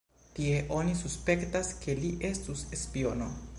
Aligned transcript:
Tie 0.37 0.53
oni 0.77 0.95
suspektas, 1.01 1.71
ke 1.85 1.97
li 2.01 2.11
estus 2.33 2.67
spiono. 2.85 3.33